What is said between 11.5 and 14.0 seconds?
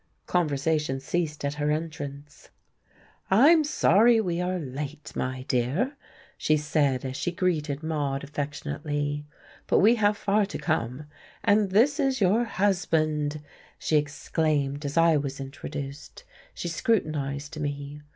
this is your husband!" she